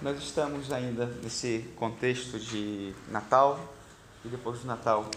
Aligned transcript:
Nós 0.00 0.16
estamos 0.18 0.70
ainda 0.70 1.06
nesse 1.24 1.68
contexto 1.74 2.38
de 2.38 2.94
Natal 3.08 3.58
e 4.24 4.28
depois 4.28 4.60
do 4.60 4.66
Natal 4.68 5.10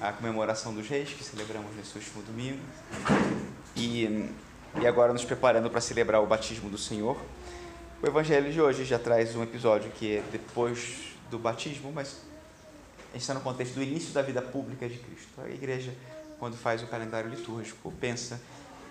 a 0.00 0.12
comemoração 0.12 0.72
dos 0.72 0.86
reis 0.88 1.08
que 1.10 1.24
celebramos 1.24 1.74
nesse 1.74 1.98
último 1.98 2.22
domingo 2.22 2.60
e, 3.74 4.30
e 4.80 4.86
agora 4.86 5.12
nos 5.12 5.24
preparando 5.24 5.68
para 5.68 5.80
celebrar 5.80 6.22
o 6.22 6.26
batismo 6.26 6.70
do 6.70 6.78
Senhor. 6.78 7.16
O 8.00 8.06
Evangelho 8.06 8.52
de 8.52 8.60
hoje 8.60 8.84
já 8.84 8.96
traz 8.96 9.34
um 9.34 9.42
episódio 9.42 9.90
que 9.90 10.18
é 10.18 10.22
depois 10.30 11.16
do 11.28 11.36
batismo, 11.36 11.90
mas 11.92 12.20
está 13.12 13.34
no 13.34 13.40
contexto 13.40 13.74
do 13.74 13.82
início 13.82 14.14
da 14.14 14.22
vida 14.22 14.40
pública 14.40 14.88
de 14.88 14.98
Cristo. 14.98 15.40
A 15.40 15.50
igreja, 15.50 15.92
quando 16.38 16.56
faz 16.56 16.80
o 16.80 16.86
calendário 16.86 17.28
litúrgico, 17.28 17.92
pensa 18.00 18.40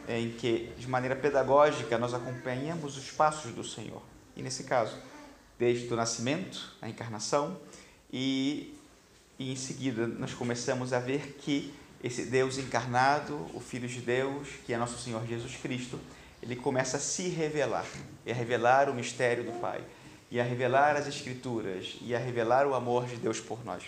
em 0.10 0.32
que, 0.32 0.74
de 0.78 0.90
maneira 0.90 1.16
pedagógica, 1.16 1.98
nós 1.98 2.14
acompanhamos 2.14 2.98
os 2.98 3.10
passos 3.12 3.54
do 3.54 3.64
Senhor. 3.64 4.02
E 4.36 4.42
nesse 4.42 4.64
caso, 4.64 4.96
desde 5.58 5.92
o 5.94 5.96
nascimento, 5.96 6.76
a 6.82 6.90
encarnação, 6.90 7.58
e, 8.12 8.74
e 9.40 9.52
em 9.52 9.56
seguida 9.56 10.08
nós 10.08 10.34
começamos 10.34 10.94
a 10.94 11.00
ver 11.00 11.38
que 11.40 11.74
esse 12.04 12.26
Deus 12.26 12.58
encarnado, 12.58 13.48
o 13.54 13.60
Filho 13.60 13.88
de 13.88 14.00
Deus, 14.00 14.48
que 14.66 14.74
é 14.74 14.78
nosso 14.78 15.02
Senhor 15.02 15.26
Jesus 15.26 15.56
Cristo, 15.56 16.00
ele 16.42 16.56
começa 16.56 16.98
a 16.98 17.00
se 17.00 17.30
revelar, 17.30 17.86
e 18.26 18.32
a 18.32 18.36
revelar 18.36 18.90
o 18.90 18.94
mistério 18.94 19.44
do 19.44 19.54
Pai, 19.60 19.82
e 20.30 20.40
a 20.40 20.44
revelar 20.44 20.96
as 20.96 21.08
Escrituras, 21.08 21.96
e 22.02 22.14
a 22.14 22.20
revelar 22.20 22.68
o 22.68 22.76
amor 22.76 23.08
de 23.08 23.16
Deus 23.16 23.40
por 23.40 23.64
nós. 23.66 23.84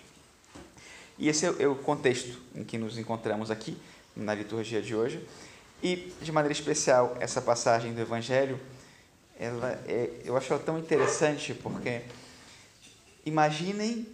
E 1.19 1.27
esse 1.29 1.45
é 1.45 1.67
o 1.67 1.75
contexto 1.75 2.39
em 2.55 2.63
que 2.63 2.77
nos 2.77 2.97
encontramos 2.97 3.52
aqui, 3.52 3.77
na 4.16 4.33
liturgia 4.33 4.81
de 4.81 4.95
hoje. 4.95 5.23
E, 5.81 6.11
de 6.21 6.31
maneira 6.31 6.53
especial, 6.53 7.16
essa 7.19 7.41
passagem 7.41 7.93
do 7.93 8.02
Evangelho, 8.02 8.59
ela 9.39 9.71
é, 9.87 10.21
eu 10.25 10.35
acho 10.35 10.51
ela 10.51 10.61
tão 10.61 10.79
interessante 10.79 11.53
porque 11.53 12.01
imaginem 13.25 14.07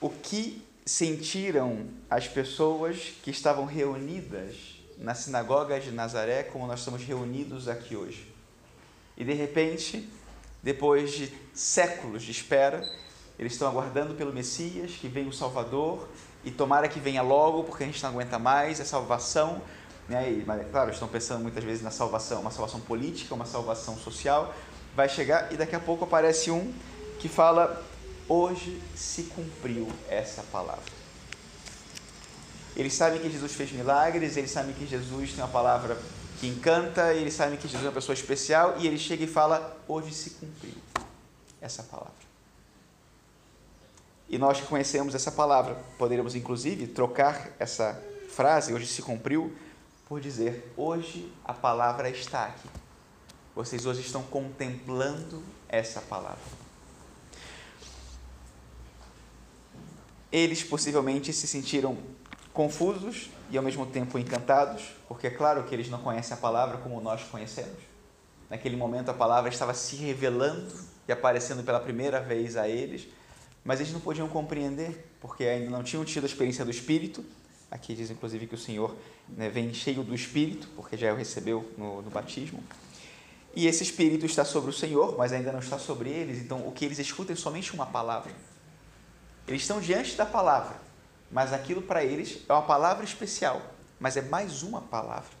o 0.00 0.08
que 0.08 0.62
sentiram 0.86 1.86
as 2.08 2.26
pessoas 2.26 3.12
que 3.22 3.30
estavam 3.30 3.66
reunidas 3.66 4.80
na 4.98 5.14
sinagoga 5.14 5.78
de 5.78 5.90
Nazaré, 5.90 6.42
como 6.42 6.66
nós 6.66 6.80
estamos 6.80 7.02
reunidos 7.02 7.68
aqui 7.68 7.96
hoje. 7.96 8.32
E 9.16 9.24
de 9.24 9.32
repente, 9.32 10.08
depois 10.62 11.12
de 11.12 11.32
séculos 11.54 12.22
de 12.22 12.30
espera, 12.30 12.82
eles 13.38 13.52
estão 13.52 13.68
aguardando 13.68 14.14
pelo 14.14 14.32
Messias, 14.32 14.92
que 14.92 15.08
vem 15.08 15.28
o 15.28 15.32
Salvador, 15.32 16.08
e 16.44 16.50
tomara 16.50 16.88
que 16.88 16.98
venha 16.98 17.22
logo, 17.22 17.64
porque 17.64 17.84
a 17.84 17.86
gente 17.86 18.02
não 18.02 18.10
aguenta 18.10 18.38
mais, 18.38 18.80
a 18.80 18.84
salvação 18.84 19.62
né? 20.10 20.30
E, 20.30 20.44
mas, 20.44 20.68
claro, 20.70 20.90
estão 20.90 21.06
pensando 21.06 21.40
muitas 21.40 21.62
vezes 21.62 21.82
na 21.82 21.90
salvação, 21.90 22.40
uma 22.40 22.50
salvação 22.50 22.80
política, 22.80 23.32
uma 23.32 23.46
salvação 23.46 23.96
social, 23.96 24.52
vai 24.94 25.08
chegar 25.08 25.52
e 25.52 25.56
daqui 25.56 25.76
a 25.76 25.80
pouco 25.80 26.04
aparece 26.04 26.50
um 26.50 26.74
que 27.20 27.28
fala: 27.28 27.82
hoje 28.28 28.82
se 28.96 29.22
cumpriu 29.22 29.88
essa 30.08 30.42
palavra. 30.50 31.00
Eles 32.76 32.92
sabem 32.92 33.20
que 33.20 33.30
Jesus 33.30 33.54
fez 33.54 33.70
milagres, 33.70 34.36
eles 34.36 34.50
sabem 34.50 34.74
que 34.74 34.86
Jesus 34.86 35.32
tem 35.32 35.44
uma 35.44 35.50
palavra 35.50 35.96
que 36.40 36.48
encanta, 36.48 37.14
eles 37.14 37.34
sabem 37.34 37.56
que 37.56 37.68
Jesus 37.68 37.84
é 37.84 37.88
uma 37.88 37.94
pessoa 37.94 38.14
especial 38.14 38.74
e 38.78 38.88
ele 38.88 38.98
chega 38.98 39.22
e 39.22 39.28
fala: 39.28 39.80
hoje 39.86 40.12
se 40.12 40.30
cumpriu 40.30 40.74
essa 41.60 41.84
palavra. 41.84 42.30
E 44.28 44.38
nós 44.38 44.60
que 44.60 44.66
conhecemos 44.66 45.14
essa 45.14 45.30
palavra, 45.30 45.76
poderíamos 45.96 46.34
inclusive 46.34 46.88
trocar 46.88 47.50
essa 47.60 48.00
frase, 48.28 48.72
hoje 48.72 48.86
se 48.86 49.02
cumpriu, 49.02 49.52
por 50.10 50.20
dizer: 50.20 50.72
hoje 50.76 51.32
a 51.44 51.54
palavra 51.54 52.10
está 52.10 52.46
aqui. 52.46 52.68
Vocês 53.54 53.86
hoje 53.86 54.00
estão 54.00 54.24
contemplando 54.24 55.40
essa 55.68 56.00
palavra. 56.00 56.42
Eles 60.32 60.64
possivelmente 60.64 61.32
se 61.32 61.46
sentiram 61.46 61.96
confusos 62.52 63.30
e 63.50 63.56
ao 63.56 63.62
mesmo 63.62 63.86
tempo 63.86 64.18
encantados, 64.18 64.96
porque 65.06 65.28
é 65.28 65.30
claro 65.30 65.62
que 65.62 65.74
eles 65.74 65.88
não 65.88 66.00
conhecem 66.00 66.36
a 66.36 66.40
palavra 66.40 66.78
como 66.78 67.00
nós 67.00 67.22
conhecemos. 67.22 67.78
Naquele 68.48 68.76
momento 68.76 69.10
a 69.10 69.14
palavra 69.14 69.48
estava 69.48 69.74
se 69.74 69.94
revelando 69.94 70.74
e 71.06 71.12
aparecendo 71.12 71.62
pela 71.62 71.78
primeira 71.78 72.20
vez 72.20 72.56
a 72.56 72.68
eles, 72.68 73.06
mas 73.64 73.78
eles 73.78 73.92
não 73.92 74.00
podiam 74.00 74.28
compreender, 74.28 75.08
porque 75.20 75.44
ainda 75.44 75.70
não 75.70 75.84
tinham 75.84 76.04
tido 76.04 76.24
a 76.24 76.26
experiência 76.26 76.64
do 76.64 76.70
Espírito 76.70 77.24
Aqui 77.70 77.94
diz 77.94 78.10
inclusive 78.10 78.46
que 78.46 78.54
o 78.54 78.58
Senhor 78.58 78.96
né, 79.28 79.48
vem 79.48 79.72
cheio 79.72 80.02
do 80.02 80.14
Espírito, 80.14 80.68
porque 80.74 80.96
já 80.96 81.12
o 81.12 81.16
recebeu 81.16 81.72
no, 81.78 82.02
no 82.02 82.10
batismo. 82.10 82.62
E 83.54 83.66
esse 83.66 83.82
Espírito 83.82 84.26
está 84.26 84.44
sobre 84.44 84.70
o 84.70 84.72
Senhor, 84.72 85.16
mas 85.16 85.32
ainda 85.32 85.52
não 85.52 85.60
está 85.60 85.78
sobre 85.78 86.10
eles, 86.10 86.38
então 86.38 86.66
o 86.66 86.72
que 86.72 86.84
eles 86.84 86.98
escutam 86.98 87.32
é 87.34 87.36
somente 87.36 87.72
uma 87.72 87.86
palavra. 87.86 88.32
Eles 89.46 89.62
estão 89.62 89.80
diante 89.80 90.16
da 90.16 90.26
palavra, 90.26 90.80
mas 91.30 91.52
aquilo 91.52 91.82
para 91.82 92.04
eles 92.04 92.40
é 92.48 92.52
uma 92.52 92.62
palavra 92.62 93.04
especial, 93.04 93.60
mas 93.98 94.16
é 94.16 94.22
mais 94.22 94.62
uma 94.62 94.80
palavra. 94.80 95.40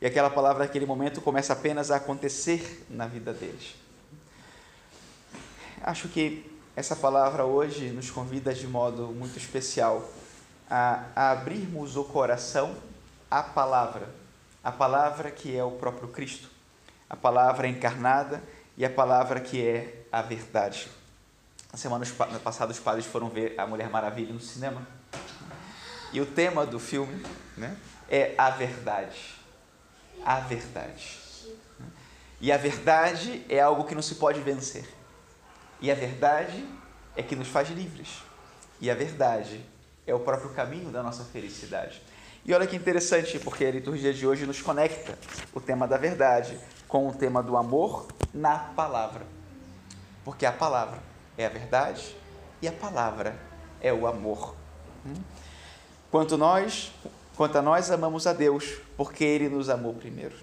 E 0.00 0.06
aquela 0.06 0.28
palavra 0.28 0.64
naquele 0.64 0.84
momento 0.84 1.20
começa 1.20 1.52
apenas 1.52 1.90
a 1.90 1.96
acontecer 1.96 2.84
na 2.90 3.06
vida 3.06 3.32
deles. 3.32 3.74
Acho 5.82 6.08
que 6.08 6.50
essa 6.74 6.94
palavra 6.94 7.44
hoje 7.44 7.88
nos 7.88 8.10
convida 8.10 8.52
de 8.52 8.66
modo 8.66 9.06
muito 9.06 9.38
especial 9.38 10.06
a, 10.70 11.30
abrirmos 11.32 11.96
o 11.96 12.04
coração 12.04 12.76
à 13.30 13.42
palavra, 13.42 14.08
a 14.62 14.72
palavra 14.72 15.30
que 15.30 15.56
é 15.56 15.62
o 15.62 15.72
próprio 15.72 16.08
Cristo, 16.08 16.48
a 17.08 17.16
palavra 17.16 17.68
encarnada 17.68 18.42
e 18.76 18.84
a 18.84 18.90
palavra 18.90 19.40
que 19.40 19.64
é 19.64 20.06
a 20.10 20.22
verdade. 20.22 20.88
Na 21.72 21.78
semana 21.78 22.04
passada 22.42 22.72
os 22.72 22.78
padres 22.78 23.06
foram 23.06 23.28
ver 23.28 23.58
a 23.58 23.66
Mulher 23.66 23.88
Maravilha 23.90 24.32
no 24.32 24.40
cinema 24.40 24.86
e 26.12 26.20
o 26.20 26.26
tema 26.26 26.64
do 26.64 26.78
filme 26.78 27.24
né, 27.56 27.76
é 28.08 28.34
a 28.38 28.50
verdade. 28.50 29.34
A 30.24 30.40
verdade. 30.40 31.20
E 32.40 32.52
a 32.52 32.56
verdade 32.56 33.44
é 33.48 33.60
algo 33.60 33.84
que 33.84 33.94
não 33.94 34.02
se 34.02 34.16
pode 34.16 34.40
vencer. 34.40 34.86
E 35.80 35.90
a 35.90 35.94
verdade 35.94 36.66
é 37.14 37.22
que 37.22 37.36
nos 37.36 37.48
faz 37.48 37.68
livres. 37.70 38.22
E 38.80 38.90
a 38.90 38.94
verdade 38.94 39.64
é 40.06 40.14
o 40.14 40.20
próprio 40.20 40.50
caminho 40.50 40.90
da 40.90 41.02
nossa 41.02 41.24
felicidade. 41.24 42.00
E 42.44 42.54
olha 42.54 42.66
que 42.66 42.76
interessante, 42.76 43.40
porque 43.40 43.64
a 43.64 43.70
liturgia 43.72 44.14
de 44.14 44.24
hoje 44.26 44.46
nos 44.46 44.62
conecta 44.62 45.18
o 45.52 45.60
tema 45.60 45.88
da 45.88 45.96
verdade 45.96 46.56
com 46.86 47.08
o 47.08 47.12
tema 47.12 47.42
do 47.42 47.56
amor 47.56 48.06
na 48.32 48.56
palavra. 48.56 49.26
Porque 50.24 50.46
a 50.46 50.52
palavra 50.52 51.00
é 51.36 51.44
a 51.44 51.48
verdade 51.48 52.16
e 52.62 52.68
a 52.68 52.72
palavra 52.72 53.36
é 53.80 53.92
o 53.92 54.06
amor. 54.06 54.54
Hum? 55.04 55.14
Quanto 56.08 56.38
nós, 56.38 56.92
quanto 57.36 57.58
a 57.58 57.62
nós 57.62 57.90
amamos 57.90 58.28
a 58.28 58.32
Deus, 58.32 58.78
porque 58.96 59.24
ele 59.24 59.48
nos 59.48 59.68
amou 59.68 59.92
primeiro. 59.92 60.36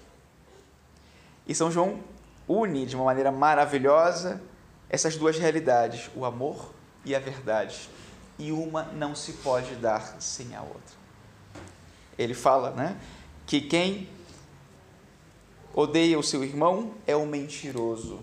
E 1.46 1.54
São 1.54 1.70
João 1.70 2.00
une 2.46 2.84
de 2.84 2.94
uma 2.94 3.06
maneira 3.06 3.32
maravilhosa 3.32 4.42
essas 4.90 5.16
duas 5.16 5.38
realidades, 5.38 6.10
o 6.14 6.26
amor 6.26 6.70
e 7.02 7.14
a 7.14 7.18
verdade 7.18 7.88
e 8.38 8.52
uma 8.52 8.84
não 8.84 9.14
se 9.14 9.34
pode 9.34 9.74
dar 9.76 10.20
sem 10.20 10.54
a 10.54 10.62
outra. 10.62 10.96
Ele 12.18 12.34
fala, 12.34 12.70
né, 12.70 13.00
que 13.46 13.60
quem 13.60 14.08
odeia 15.74 16.18
o 16.18 16.22
seu 16.22 16.44
irmão 16.44 16.94
é 17.06 17.16
um 17.16 17.26
mentiroso, 17.26 18.20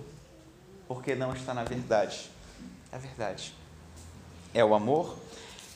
porque 0.87 1.15
não 1.15 1.33
está 1.33 1.53
na 1.53 1.63
verdade. 1.63 2.29
A 2.91 2.97
verdade 2.97 3.53
é 4.53 4.63
o 4.63 4.73
amor 4.73 5.17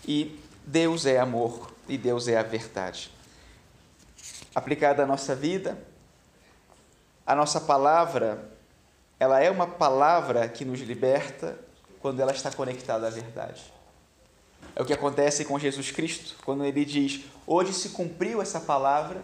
e 0.05 0.39
Deus 0.65 1.05
é 1.05 1.19
amor 1.19 1.71
e 1.87 1.97
Deus 1.97 2.27
é 2.27 2.37
a 2.37 2.43
verdade. 2.43 3.11
Aplicada 4.53 5.03
à 5.03 5.05
nossa 5.05 5.35
vida, 5.35 5.77
a 7.25 7.35
nossa 7.35 7.59
palavra, 7.59 8.51
ela 9.19 9.41
é 9.41 9.49
uma 9.49 9.67
palavra 9.67 10.47
que 10.47 10.63
nos 10.63 10.79
liberta 10.79 11.57
quando 11.99 12.19
ela 12.19 12.31
está 12.31 12.51
conectada 12.51 13.07
à 13.07 13.09
verdade. 13.09 13.74
É 14.75 14.81
o 14.81 14.85
que 14.85 14.93
acontece 14.93 15.45
com 15.45 15.57
Jesus 15.57 15.91
Cristo, 15.91 16.35
quando 16.43 16.65
ele 16.65 16.83
diz: 16.83 17.21
Hoje 17.47 17.73
se 17.73 17.89
cumpriu 17.89 18.41
essa 18.41 18.59
palavra, 18.59 19.23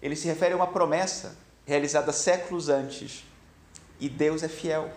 ele 0.00 0.14
se 0.14 0.28
refere 0.28 0.54
a 0.54 0.56
uma 0.56 0.66
promessa 0.66 1.36
realizada 1.66 2.12
séculos 2.12 2.68
antes. 2.68 3.24
E 3.98 4.08
Deus 4.08 4.42
é 4.42 4.48
fiel, 4.48 4.90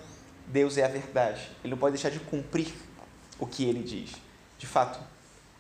Deus 0.48 0.78
é 0.78 0.86
a 0.86 0.88
verdade. 0.88 1.50
Ele 1.64 1.72
não 1.72 1.78
pode 1.78 1.94
deixar 1.94 2.10
de 2.10 2.20
cumprir 2.20 2.74
o 3.40 3.46
que 3.46 3.66
ele 3.66 3.84
diz. 3.84 4.12
De 4.58 4.68
fato, 4.68 5.00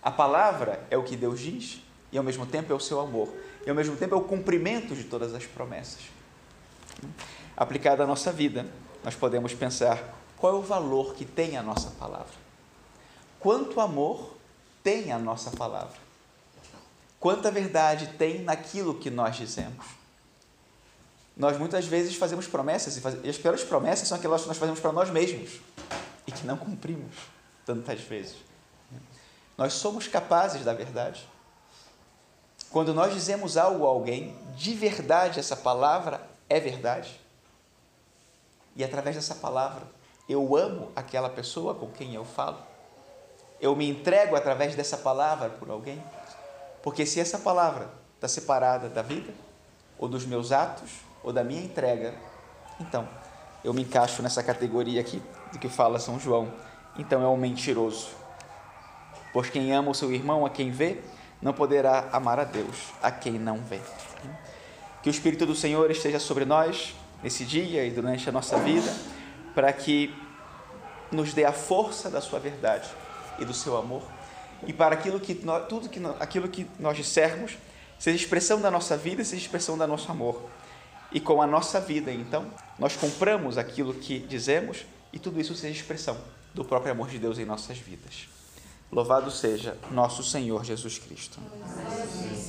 a 0.01 0.12
palavra 0.12 0.86
é 0.89 0.98
o 0.98 1.04
que 1.04 1.16
Deus 1.16 1.39
diz 1.39 1.81
e 2.12 2.18
ao 2.18 2.24
mesmo 2.24 2.45
tempo 2.45 2.72
é 2.72 2.75
o 2.75 2.80
seu 2.80 3.01
amor, 3.01 3.27
e 3.66 3.69
ao 3.69 3.75
mesmo 3.75 3.98
tempo 3.98 4.16
é 4.16 4.18
o 4.18 4.22
cumprimento 4.22 4.95
de 4.95 5.04
todas 5.04 5.33
as 5.33 5.45
promessas. 5.45 6.01
Aplicada 7.57 8.04
à 8.04 8.07
nossa 8.07 8.31
vida, 8.31 8.66
nós 9.04 9.16
podemos 9.16 9.54
pensar 9.54 10.01
qual 10.38 10.56
é 10.56 10.57
o 10.57 10.62
valor 10.62 11.13
que 11.13 11.25
tem 11.25 11.57
a 11.57 11.63
nossa 11.63 11.89
palavra. 11.92 12.45
Quanto 13.46 13.80
amor 13.80 14.34
tem 14.84 15.12
a 15.12 15.20
nossa 15.20 15.52
palavra? 15.52 15.96
Quanta 17.20 17.52
verdade 17.52 18.08
tem 18.18 18.42
naquilo 18.42 18.96
que 18.96 19.12
nós 19.12 19.36
dizemos? 19.36 19.86
nós 21.38 21.56
muitas 21.56 21.86
vezes 21.86 22.16
fazemos 22.16 22.48
promessas, 22.48 23.00
e 23.24 23.30
as 23.30 23.38
piores 23.38 23.64
promessas 23.64 24.08
são 24.08 24.18
aquelas 24.18 24.42
que 24.42 24.48
nós 24.48 24.58
fazemos 24.58 24.80
para 24.80 24.92
nós 24.92 25.12
mesmos 25.12 25.60
e 26.26 26.32
que 26.32 26.44
não 26.44 26.58
cumprimos 26.58 27.14
tantas 27.68 28.02
vezes. 28.02 28.38
Nós 29.56 29.74
somos 29.74 30.08
capazes 30.08 30.66
da 30.66 30.74
verdade. 30.74 31.30
Quando 32.72 32.96
nós 32.96 33.14
dizemos 33.14 33.58
algo 33.58 33.86
a 33.86 33.90
alguém, 33.90 34.36
de 34.56 34.74
verdade 34.74 35.40
essa 35.40 35.56
palavra 35.56 36.28
é 36.50 36.60
verdade. 36.60 37.22
E 38.76 38.84
através 38.84 39.16
dessa 39.16 39.36
palavra, 39.36 39.84
eu 40.28 40.58
amo 40.58 40.92
aquela 40.96 41.30
pessoa 41.30 41.76
com 41.76 41.92
quem 41.92 42.16
eu 42.16 42.26
falo. 42.26 42.74
Eu 43.60 43.75
me 43.75 43.90
entrego 43.90 44.36
através 44.36 44.75
dessa 44.75 44.98
palavra 44.98 45.50
por 45.50 45.69
alguém. 45.69 46.02
Porque 46.84 47.06
se 47.06 47.19
essa 47.19 47.40
palavra 47.40 47.90
está 48.16 48.28
separada 48.28 48.90
da 48.90 49.02
vida, 49.02 49.34
ou 49.98 50.07
dos 50.07 50.25
meus 50.25 50.52
atos, 50.52 50.92
ou 51.24 51.34
da 51.34 51.44
minha 51.44 51.63
entrega, 51.63 52.13
então 52.80 53.07
eu 53.63 53.74
me 53.74 53.81
encaixo 53.81 54.22
nessa 54.22 54.44
categoria 54.44 55.02
aqui 55.02 55.22
do 55.52 55.57
que 55.57 55.68
fala 55.68 56.00
São 56.00 56.19
João. 56.19 56.54
Então 56.98 57.24
é 57.24 57.28
um 57.28 57.38
mentiroso. 57.38 58.10
Pois 59.34 59.50
quem 59.50 59.74
ama 59.74 59.92
o 59.92 59.96
seu 59.96 60.13
irmão, 60.13 60.46
a 60.46 60.50
quem 60.50 60.69
vê, 60.69 61.01
não 61.42 61.54
poderá 61.54 62.10
amar 62.12 62.40
a 62.40 62.44
Deus, 62.44 62.94
a 63.01 63.12
quem 63.12 63.34
não 63.34 63.58
vê. 63.58 63.80
Que 65.01 65.10
o 65.10 65.12
Espírito 65.12 65.46
do 65.46 65.56
Senhor 65.56 65.90
esteja 65.90 66.19
sobre 66.19 66.46
nós 66.46 66.96
nesse 67.24 67.44
dia 67.44 67.84
e 67.86 67.92
durante 67.92 68.30
a 68.30 68.31
nossa 68.31 68.58
vida, 68.60 68.94
para 69.54 69.72
que 69.74 70.16
nos 71.12 71.34
dê 71.34 71.46
a 71.46 71.51
força 71.51 72.10
da 72.10 72.22
sua 72.22 72.40
verdade 72.40 72.90
e 73.40 73.46
do 73.46 73.54
seu 73.54 73.78
amor, 73.78 74.04
e 74.66 74.74
para 74.74 74.96
aquilo 74.96 75.20
que 75.20 75.34
nós, 75.44 75.68
tudo 75.68 75.90
que 75.90 76.00
aquilo 76.20 76.48
que 76.48 76.68
nós 76.80 76.98
dissermos 76.98 77.58
seja 78.00 78.18
expressão 78.18 78.60
da 78.62 78.72
nossa 78.72 78.98
vida, 78.98 79.24
seja 79.24 79.42
expressão 79.42 79.78
do 79.78 79.88
nosso 79.88 80.12
amor. 80.12 80.50
E 81.12 81.20
com 81.20 81.42
a 81.42 81.48
nossa 81.48 81.80
vida, 81.80 82.12
então, 82.12 82.46
nós 82.78 82.96
compramos 82.96 83.58
aquilo 83.58 83.94
que 83.94 84.20
dizemos 84.20 84.86
e 85.14 85.20
tudo 85.20 85.40
isso 85.40 85.56
seja 85.56 85.80
expressão 85.80 86.18
do 86.54 86.66
próprio 86.66 86.92
amor 86.92 87.08
de 87.08 87.20
Deus 87.20 87.38
em 87.38 87.46
nossas 87.46 87.78
vidas. 87.78 88.28
Louvado 88.92 89.32
seja 89.32 89.78
nosso 89.92 90.24
Senhor 90.24 90.64
Jesus 90.64 90.98
Cristo. 90.98 91.40